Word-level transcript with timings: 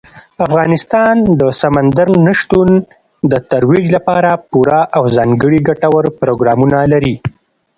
افغانستان 0.45 1.15
د 1.39 1.41
سمندر 1.61 2.07
نه 2.25 2.33
شتون 2.39 2.69
د 3.31 3.33
ترویج 3.49 3.85
لپاره 3.95 4.29
پوره 4.49 4.79
او 4.97 5.03
ځانګړي 5.15 5.59
ګټور 5.69 6.05
پروګرامونه 6.21 6.77
لري. 6.93 7.15